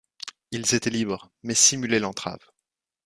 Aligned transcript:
ils 0.49 0.73
étaient 0.73 0.89
libres 0.89 1.29
mais 1.43 1.53
simulaient 1.53 1.99
l'entrave. 1.99 2.41